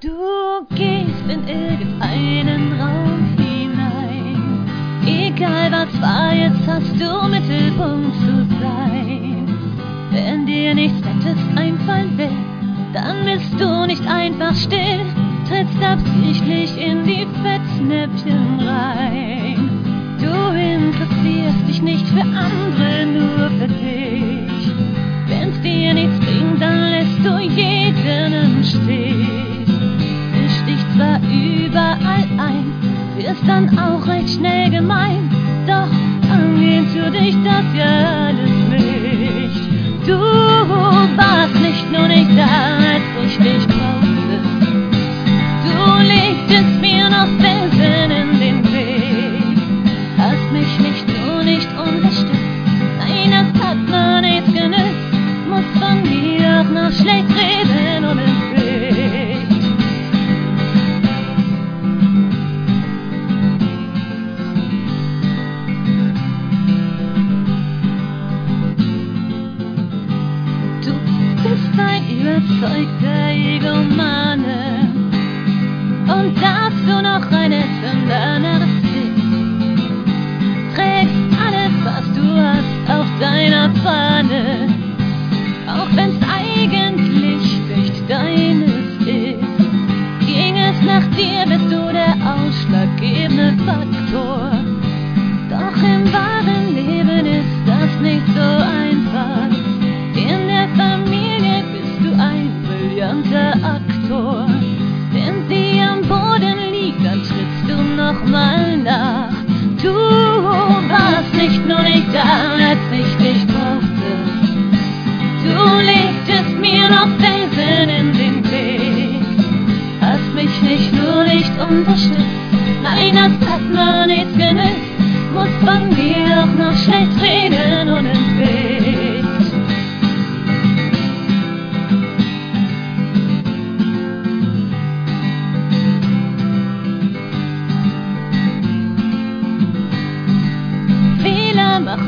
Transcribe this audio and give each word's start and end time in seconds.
Du 0.00 0.64
gehst 0.76 1.24
in 1.28 1.48
irgendeinen 1.48 2.80
Raum 2.80 3.36
hinein. 3.36 4.64
Egal 5.04 5.72
was 5.72 6.00
war, 6.00 6.32
jetzt 6.32 6.64
hast 6.68 6.92
du 7.00 7.28
Mittelpunkt 7.28 8.14
zu 8.20 8.46
sein. 8.60 9.48
Wenn 10.12 10.46
dir 10.46 10.76
nichts 10.76 11.00
Nettes 11.00 11.42
einfallen 11.56 12.16
will, 12.16 12.30
dann 12.92 13.24
bist 13.24 13.60
du 13.60 13.86
nicht 13.86 14.06
einfach 14.06 14.54
still, 14.54 15.04
trittst 15.48 15.82
absichtlich 15.82 16.78
in 16.78 17.02
die 17.04 17.26
Fettnäpfchen 17.42 18.60
rein. 18.60 19.37
Überall 31.68 32.26
ein, 32.38 32.72
wirst 33.16 33.46
dann 33.46 33.78
auch 33.78 34.06
recht 34.06 34.30
schnell 34.30 34.70
gemein, 34.70 35.30
doch 35.66 35.90
angehen 36.32 36.86
für 36.88 37.10
dich 37.10 37.36
das 37.44 37.64
ja 37.74 38.26
alles 38.26 38.56
nicht. 38.70 39.68
Du 40.06 40.18
warst 41.16 41.54
nicht 41.60 41.92
nur 41.92 42.08
nicht 42.08 42.30
da, 42.36 42.76
als 42.94 43.04
ich 43.26 43.36
dich 43.38 43.66
brauchte. 43.66 44.36
Du 45.66 46.02
legtest 46.06 46.80
mir 46.80 47.10
noch 47.10 47.28
Felsen 47.38 48.10
in 48.10 48.40
den 48.40 48.64
Weg, 48.72 49.58
hast 50.16 50.52
mich 50.52 50.78
nicht 50.78 51.06
nur 51.06 51.44
nicht 51.44 51.68
unterstützt, 51.78 52.32
nein, 52.98 53.30
das 53.30 53.62
hat 53.62 53.78
mir 53.88 54.22
nichts 54.22 54.52
genützt, 54.52 55.12
muss 55.50 55.68
von 55.78 56.02
mir 56.02 56.60
auch 56.60 56.70
noch 56.70 56.92
schlecht 56.92 57.37
überzeugter 72.38 73.30
Egomane. 73.30 74.88
Und 76.06 76.34
dazu 76.40 77.02
noch 77.02 77.30
ein 77.30 77.52
ätzender 77.52 78.38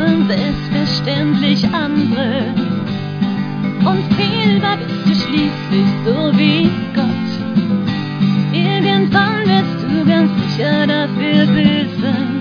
Machen 0.00 0.28
selbstverständlich 0.28 1.64
andere. 1.74 2.54
Und 3.84 4.02
fehlbar 4.14 4.78
bist 4.78 5.06
du 5.06 5.14
schließlich 5.14 5.88
so 6.06 6.38
wie 6.38 6.70
Gott. 6.94 7.30
Irgendwann 8.52 9.46
wirst 9.46 9.82
du 9.82 10.10
ganz 10.10 10.30
sicher 10.42 10.86
dafür 10.86 11.46
büßen. 11.46 12.40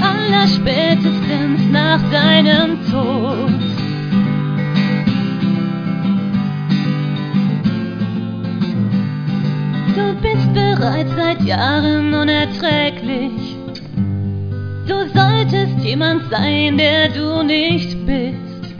Allerspätestens 0.00 1.60
nach 1.72 2.00
deinem 2.12 2.78
Tod. 2.90 3.50
Du 9.96 10.14
bist 10.20 10.54
bereits 10.54 11.10
seit 11.16 11.42
Jahren 11.42 12.14
unerträglich. 12.14 13.61
Du 14.86 14.94
solltest 15.14 15.78
jemand 15.84 16.22
sein, 16.30 16.76
der 16.76 17.08
du 17.08 17.44
nicht 17.44 18.04
bist. 18.04 18.74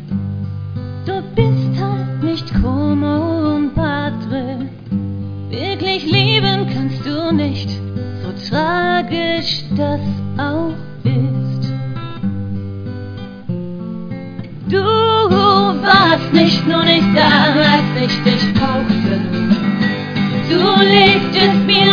Du 1.07 1.23
bist 1.37 1.81
halt 1.81 2.23
nicht 2.23 2.53
Como 2.61 3.55
und 3.55 3.75
Padre. 3.75 4.69
Wirklich 5.49 6.05
lieben 6.05 6.67
kannst 6.75 7.07
du 7.07 7.33
nicht, 7.33 7.71
so 8.23 8.51
tragisch 8.51 9.63
das 9.77 10.01
auch 10.39 10.75
ist. 11.05 11.73
Du 14.69 14.83
warst 14.83 16.33
nicht 16.33 16.67
nur 16.67 16.83
nicht 16.85 17.09
da, 17.15 17.53
als 17.53 18.07
ich 18.07 18.23
dich 18.25 18.55
brauchte. 18.55 19.21
Du 20.49 20.83
legtest 20.83 21.67
mir 21.67 21.92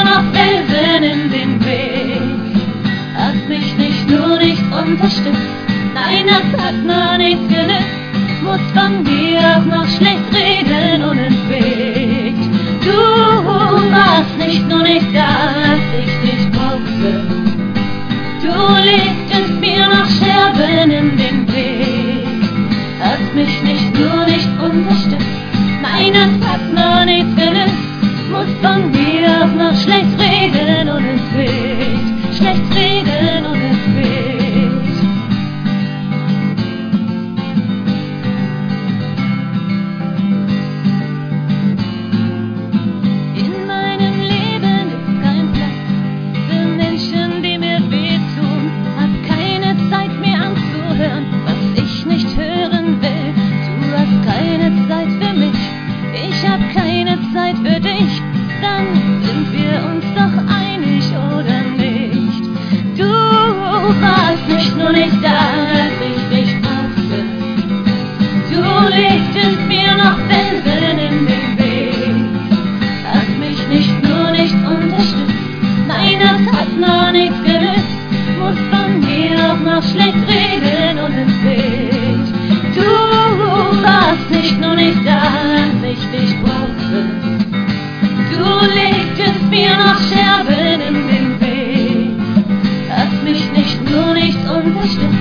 unser 94.63 94.87
Stück. 94.87 95.13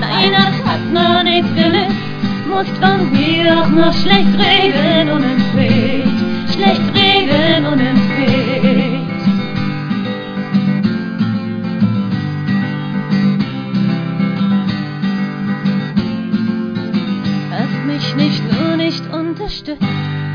Weihnacht 0.00 0.64
hat 0.64 0.92
noch 0.92 1.22
nichts 1.22 1.52
gelöst, 1.54 1.96
musst 2.48 2.76
von 2.78 3.10
mir 3.12 3.60
auch 3.60 3.68
noch 3.68 3.92
schlecht 3.92 4.34
reden 4.38 5.10
und 5.10 5.22
ins 5.22 6.54
schlecht 6.54 6.82
reden 6.94 7.66
und 7.66 7.80
ins 7.80 8.00
Bett. 8.16 9.00
Mich 17.86 18.14
nicht 18.14 18.42
nur 18.52 18.76
nicht 18.76 19.02
unterstützt, 19.12 19.82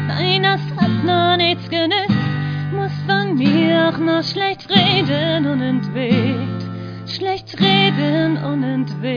Weihnacht 0.08 0.70
hat 0.78 1.04
noch 1.04 1.38
nichts 1.38 1.70
genützt, 1.70 2.12
musst 2.74 2.96
von 3.08 3.36
mir 3.36 3.90
auch 3.90 3.98
noch 3.98 4.24
schlecht 4.24 4.70
reden 4.70 5.48
und 5.48 5.62
ins 5.62 5.88
Schlecht 7.08 7.60
reden 7.60 8.38
und 8.44 8.64
entweht. 8.64 9.15